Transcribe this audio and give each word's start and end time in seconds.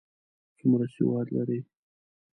څومره 0.57 0.85
سواد 0.95 1.27
لري؟ 1.35 1.59